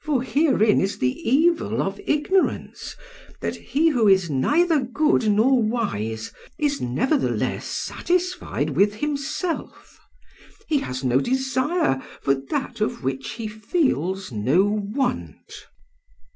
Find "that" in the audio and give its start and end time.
3.40-3.54, 12.50-12.80